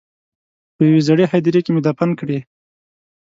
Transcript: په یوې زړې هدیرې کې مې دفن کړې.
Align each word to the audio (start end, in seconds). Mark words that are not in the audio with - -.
په 0.75 0.81
یوې 0.89 1.01
زړې 1.07 1.25
هدیرې 1.33 1.61
کې 1.63 1.71
مې 1.75 1.81
دفن 1.87 2.09
کړې. 2.19 2.39